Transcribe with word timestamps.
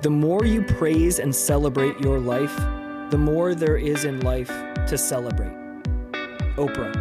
The 0.00 0.10
more 0.10 0.44
you 0.44 0.62
praise 0.62 1.18
and 1.18 1.34
celebrate 1.34 1.98
your 1.98 2.20
life, 2.20 2.56
the 3.10 3.18
more 3.18 3.56
there 3.56 3.76
is 3.76 4.04
in 4.04 4.20
life 4.20 4.46
to 4.86 4.96
celebrate. 4.96 5.50
Oprah. 6.54 6.94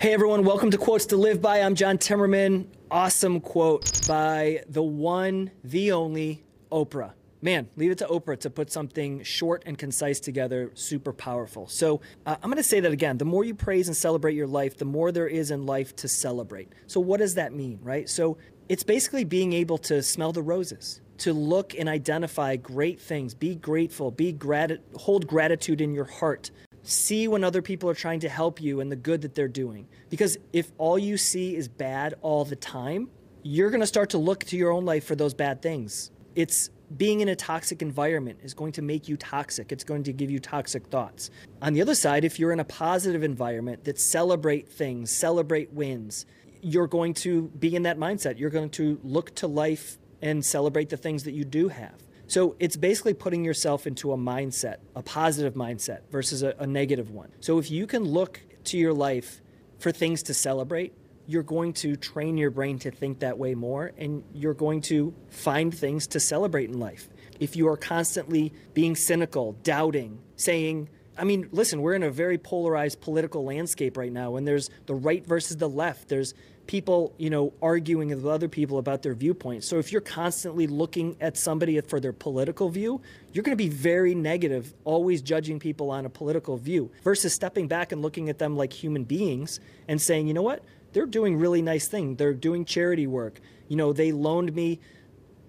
Hey 0.00 0.12
everyone, 0.12 0.44
welcome 0.44 0.72
to 0.72 0.78
Quotes 0.78 1.06
to 1.06 1.16
Live 1.16 1.40
By. 1.40 1.58
I'm 1.60 1.76
John 1.76 1.96
Timmerman. 1.96 2.66
Awesome 2.90 3.38
quote 3.38 4.04
by 4.08 4.64
the 4.68 4.82
one, 4.82 5.52
the 5.62 5.92
only 5.92 6.42
Oprah. 6.72 7.12
Man, 7.40 7.68
leave 7.76 7.92
it 7.92 7.98
to 7.98 8.06
Oprah 8.06 8.40
to 8.40 8.50
put 8.50 8.72
something 8.72 9.22
short 9.22 9.62
and 9.64 9.78
concise 9.78 10.18
together, 10.18 10.72
super 10.74 11.12
powerful. 11.12 11.68
So 11.68 12.00
uh, 12.26 12.34
I'm 12.42 12.50
going 12.50 12.56
to 12.56 12.64
say 12.64 12.80
that 12.80 12.90
again. 12.90 13.18
The 13.18 13.24
more 13.24 13.44
you 13.44 13.54
praise 13.54 13.86
and 13.86 13.96
celebrate 13.96 14.34
your 14.34 14.48
life, 14.48 14.76
the 14.76 14.84
more 14.84 15.12
there 15.12 15.28
is 15.28 15.52
in 15.52 15.64
life 15.66 15.94
to 15.96 16.08
celebrate. 16.08 16.72
So, 16.88 16.98
what 16.98 17.18
does 17.18 17.34
that 17.34 17.52
mean, 17.52 17.78
right? 17.80 18.08
So, 18.08 18.38
it's 18.68 18.82
basically 18.82 19.24
being 19.24 19.54
able 19.54 19.78
to 19.78 20.02
smell 20.02 20.32
the 20.32 20.42
roses, 20.42 21.00
to 21.18 21.32
look 21.32 21.74
and 21.74 21.88
identify 21.88 22.56
great 22.56 23.00
things, 23.00 23.34
be 23.34 23.54
grateful, 23.54 24.10
be 24.10 24.30
grat- 24.30 24.80
hold 24.94 25.26
gratitude 25.26 25.80
in 25.80 25.94
your 25.94 26.04
heart. 26.04 26.50
See 26.82 27.28
when 27.28 27.44
other 27.44 27.62
people 27.62 27.88
are 27.88 27.94
trying 27.94 28.20
to 28.20 28.28
help 28.28 28.60
you 28.60 28.80
and 28.80 28.92
the 28.92 28.96
good 28.96 29.22
that 29.22 29.34
they're 29.34 29.48
doing. 29.48 29.88
Because 30.10 30.38
if 30.52 30.70
all 30.78 30.98
you 30.98 31.16
see 31.16 31.56
is 31.56 31.66
bad 31.66 32.14
all 32.20 32.44
the 32.44 32.56
time, 32.56 33.10
you're 33.42 33.70
going 33.70 33.80
to 33.80 33.86
start 33.86 34.10
to 34.10 34.18
look 34.18 34.44
to 34.44 34.56
your 34.56 34.70
own 34.70 34.84
life 34.84 35.04
for 35.04 35.16
those 35.16 35.34
bad 35.34 35.62
things. 35.62 36.10
It's 36.34 36.70
being 36.96 37.20
in 37.20 37.28
a 37.28 37.36
toxic 37.36 37.82
environment 37.82 38.38
is 38.42 38.54
going 38.54 38.72
to 38.72 38.82
make 38.82 39.08
you 39.08 39.16
toxic. 39.16 39.72
It's 39.72 39.84
going 39.84 40.04
to 40.04 40.12
give 40.12 40.30
you 40.30 40.38
toxic 40.38 40.86
thoughts. 40.86 41.30
On 41.60 41.74
the 41.74 41.82
other 41.82 41.94
side, 41.94 42.24
if 42.24 42.38
you're 42.38 42.52
in 42.52 42.60
a 42.60 42.64
positive 42.64 43.22
environment 43.22 43.84
that 43.84 43.98
celebrate 43.98 44.68
things, 44.68 45.10
celebrate 45.10 45.72
wins, 45.72 46.24
you're 46.62 46.86
going 46.86 47.14
to 47.14 47.42
be 47.42 47.76
in 47.76 47.82
that 47.82 47.98
mindset. 47.98 48.38
You're 48.38 48.50
going 48.50 48.70
to 48.70 48.98
look 49.04 49.34
to 49.36 49.46
life 49.46 49.98
and 50.22 50.44
celebrate 50.44 50.88
the 50.88 50.96
things 50.96 51.24
that 51.24 51.32
you 51.32 51.44
do 51.44 51.68
have. 51.68 51.94
So 52.26 52.56
it's 52.58 52.76
basically 52.76 53.14
putting 53.14 53.44
yourself 53.44 53.86
into 53.86 54.12
a 54.12 54.16
mindset, 54.16 54.76
a 54.94 55.02
positive 55.02 55.54
mindset 55.54 56.00
versus 56.10 56.42
a, 56.42 56.54
a, 56.58 56.66
negative 56.66 57.10
one. 57.10 57.30
So 57.40 57.58
if 57.58 57.70
you 57.70 57.86
can 57.86 58.04
look 58.04 58.42
to 58.64 58.76
your 58.76 58.92
life 58.92 59.40
for 59.78 59.92
things 59.92 60.22
to 60.24 60.34
celebrate, 60.34 60.92
you're 61.28 61.42
going 61.42 61.74
to 61.74 61.94
train 61.94 62.38
your 62.38 62.50
brain 62.50 62.78
to 62.78 62.90
think 62.90 63.18
that 63.18 63.38
way 63.38 63.54
more 63.54 63.92
and 63.98 64.24
you're 64.32 64.54
going 64.54 64.80
to 64.80 65.14
find 65.28 65.76
things 65.76 66.06
to 66.06 66.18
celebrate 66.18 66.70
in 66.70 66.80
life. 66.80 67.06
If 67.38 67.54
you 67.54 67.68
are 67.68 67.76
constantly 67.76 68.54
being 68.72 68.96
cynical, 68.96 69.52
doubting, 69.62 70.18
saying, 70.36 70.88
I 71.18 71.24
mean, 71.24 71.48
listen, 71.52 71.82
we're 71.82 71.94
in 71.94 72.02
a 72.02 72.10
very 72.10 72.38
polarized 72.38 73.02
political 73.02 73.44
landscape 73.44 73.98
right 73.98 74.12
now, 74.12 74.36
and 74.36 74.48
there's 74.48 74.70
the 74.86 74.94
right 74.94 75.24
versus 75.26 75.58
the 75.58 75.68
left. 75.68 76.08
There's 76.08 76.32
people, 76.66 77.12
you 77.18 77.28
know, 77.28 77.52
arguing 77.60 78.08
with 78.08 78.24
other 78.24 78.48
people 78.48 78.78
about 78.78 79.02
their 79.02 79.14
viewpoints. 79.14 79.66
So 79.66 79.78
if 79.78 79.90
you're 79.90 80.00
constantly 80.00 80.66
looking 80.66 81.16
at 81.20 81.36
somebody 81.36 81.80
for 81.80 81.98
their 82.00 82.12
political 82.12 82.68
view, 82.70 83.00
you're 83.32 83.42
going 83.42 83.56
to 83.56 83.62
be 83.62 83.68
very 83.68 84.14
negative, 84.14 84.72
always 84.84 85.20
judging 85.20 85.58
people 85.58 85.90
on 85.90 86.06
a 86.06 86.10
political 86.10 86.56
view, 86.56 86.90
versus 87.04 87.34
stepping 87.34 87.68
back 87.68 87.92
and 87.92 88.00
looking 88.00 88.28
at 88.28 88.38
them 88.38 88.56
like 88.56 88.72
human 88.72 89.04
beings 89.04 89.60
and 89.88 90.00
saying, 90.00 90.26
you 90.26 90.34
know 90.34 90.42
what, 90.42 90.62
they're 90.92 91.06
doing 91.06 91.36
really 91.36 91.62
nice 91.62 91.88
thing. 91.88 92.16
They're 92.16 92.34
doing 92.34 92.64
charity 92.64 93.06
work. 93.06 93.40
You 93.68 93.76
know, 93.76 93.92
they 93.92 94.12
loaned 94.12 94.54
me 94.54 94.80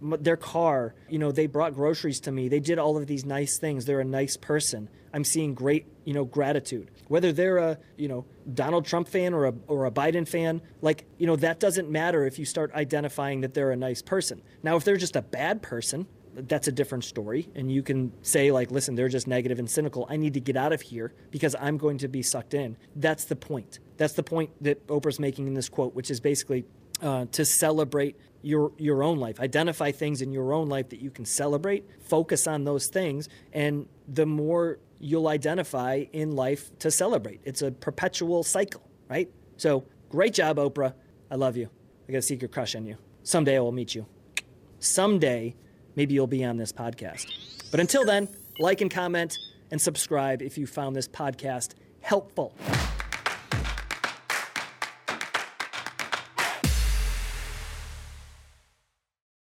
their 0.00 0.36
car. 0.36 0.94
You 1.08 1.18
know, 1.18 1.32
they 1.32 1.46
brought 1.46 1.74
groceries 1.74 2.20
to 2.20 2.32
me. 2.32 2.48
They 2.48 2.60
did 2.60 2.78
all 2.78 2.96
of 2.96 3.06
these 3.06 3.24
nice 3.24 3.58
things. 3.58 3.84
They're 3.84 4.00
a 4.00 4.04
nice 4.04 4.36
person. 4.36 4.88
I'm 5.12 5.24
seeing 5.24 5.54
great, 5.54 5.86
you 6.04 6.12
know, 6.12 6.24
gratitude. 6.24 6.90
Whether 7.08 7.32
they're 7.32 7.58
a, 7.58 7.78
you 7.96 8.08
know, 8.08 8.24
Donald 8.52 8.84
Trump 8.84 9.08
fan 9.08 9.32
or 9.32 9.46
a 9.46 9.54
or 9.68 9.86
a 9.86 9.90
Biden 9.90 10.26
fan, 10.26 10.60
like, 10.82 11.04
you 11.18 11.26
know, 11.26 11.36
that 11.36 11.60
doesn't 11.60 11.88
matter 11.88 12.26
if 12.26 12.38
you 12.38 12.44
start 12.44 12.72
identifying 12.74 13.42
that 13.42 13.54
they're 13.54 13.70
a 13.70 13.76
nice 13.76 14.02
person. 14.02 14.42
Now, 14.62 14.76
if 14.76 14.84
they're 14.84 14.96
just 14.96 15.16
a 15.16 15.22
bad 15.22 15.62
person, 15.62 16.06
that's 16.34 16.68
a 16.68 16.72
different 16.72 17.04
story 17.04 17.48
and 17.54 17.70
you 17.70 17.82
can 17.82 18.12
say 18.22 18.50
like 18.50 18.70
listen 18.70 18.94
they're 18.94 19.08
just 19.08 19.26
negative 19.26 19.58
and 19.58 19.70
cynical 19.70 20.06
i 20.10 20.16
need 20.16 20.34
to 20.34 20.40
get 20.40 20.56
out 20.56 20.72
of 20.72 20.80
here 20.80 21.12
because 21.30 21.54
i'm 21.60 21.76
going 21.76 21.98
to 21.98 22.08
be 22.08 22.22
sucked 22.22 22.54
in 22.54 22.76
that's 22.96 23.24
the 23.24 23.36
point 23.36 23.78
that's 23.96 24.14
the 24.14 24.22
point 24.22 24.50
that 24.60 24.86
oprah's 24.88 25.20
making 25.20 25.46
in 25.46 25.54
this 25.54 25.68
quote 25.68 25.94
which 25.94 26.10
is 26.10 26.20
basically 26.20 26.64
uh, 27.02 27.26
to 27.32 27.44
celebrate 27.44 28.16
your 28.42 28.72
your 28.78 29.02
own 29.02 29.18
life. 29.18 29.40
Identify 29.40 29.90
things 29.92 30.22
in 30.22 30.32
your 30.32 30.52
own 30.52 30.68
life 30.68 30.90
that 30.90 31.00
you 31.00 31.10
can 31.10 31.24
celebrate. 31.24 31.84
Focus 32.02 32.46
on 32.46 32.64
those 32.64 32.86
things, 32.88 33.28
and 33.52 33.88
the 34.06 34.26
more 34.26 34.78
you'll 35.00 35.28
identify 35.28 36.04
in 36.12 36.32
life 36.32 36.70
to 36.78 36.90
celebrate. 36.90 37.40
It's 37.44 37.62
a 37.62 37.72
perpetual 37.72 38.42
cycle, 38.42 38.82
right? 39.08 39.28
So 39.56 39.84
great 40.08 40.34
job, 40.34 40.56
Oprah. 40.56 40.94
I 41.30 41.34
love 41.34 41.56
you. 41.56 41.68
I 42.08 42.12
got 42.12 42.18
a 42.18 42.22
secret 42.22 42.52
crush 42.52 42.74
on 42.74 42.86
you. 42.86 42.96
Someday 43.22 43.56
I 43.56 43.60
will 43.60 43.72
meet 43.72 43.94
you. 43.94 44.06
Someday, 44.78 45.56
maybe 45.96 46.14
you'll 46.14 46.26
be 46.26 46.44
on 46.44 46.56
this 46.56 46.72
podcast. 46.72 47.26
But 47.70 47.80
until 47.80 48.04
then, 48.04 48.28
like 48.58 48.80
and 48.80 48.90
comment 48.90 49.36
and 49.70 49.80
subscribe 49.80 50.42
if 50.42 50.56
you 50.58 50.66
found 50.66 50.94
this 50.94 51.08
podcast 51.08 51.72
helpful. 52.00 52.54